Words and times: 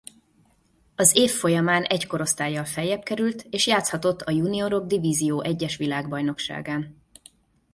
Az 0.95 1.15
év 1.15 1.31
folyamán 1.31 1.83
egy 1.83 2.07
korosztállyal 2.07 2.65
feljebb 2.65 3.03
került 3.03 3.41
és 3.49 3.67
játszhatott 3.67 4.21
a 4.21 4.31
juniorok 4.31 4.85
divízió 4.85 5.41
egyes 5.43 5.75
világbajnokságán. 5.77 7.01